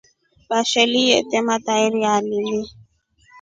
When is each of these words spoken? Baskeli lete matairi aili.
Baskeli 0.49 1.01
lete 1.09 1.39
matairi 1.49 2.01
aili. 2.13 2.59